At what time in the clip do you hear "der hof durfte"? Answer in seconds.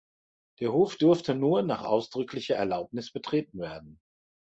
0.59-1.35